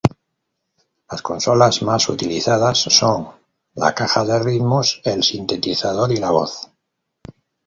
Las 1.11 1.21
consolas 1.21 1.83
más 1.83 2.09
utilizados 2.09 2.81
son 2.81 3.29
la 3.75 3.93
caja 3.93 4.25
de 4.25 4.39
ritmos, 4.39 4.99
el 5.05 5.21
sintetizador 5.23 6.11
y 6.11 6.17
la 6.17 6.31
voz. 6.31 6.67